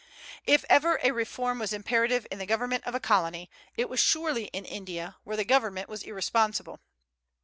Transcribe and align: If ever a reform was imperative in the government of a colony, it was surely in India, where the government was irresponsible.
If 0.47 0.65
ever 0.67 0.99
a 1.03 1.11
reform 1.13 1.59
was 1.59 1.73
imperative 1.73 2.25
in 2.31 2.39
the 2.39 2.47
government 2.47 2.83
of 2.85 2.95
a 2.95 2.99
colony, 2.99 3.51
it 3.77 3.87
was 3.87 3.99
surely 3.99 4.45
in 4.45 4.65
India, 4.65 5.17
where 5.25 5.37
the 5.37 5.45
government 5.45 5.89
was 5.89 6.01
irresponsible. 6.01 6.79